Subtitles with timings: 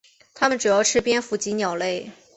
[0.33, 2.09] 它们主要吃蝙蝠及鸟类。